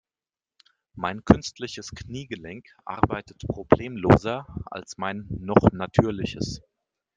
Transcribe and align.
Mein 0.95 1.23
künstliches 1.25 1.91
Kniegelenk 1.91 2.65
arbeitet 2.85 3.43
problemloser 3.47 4.47
als 4.71 4.97
mein 4.97 5.27
noch 5.29 5.71
natürliches. 5.73 6.63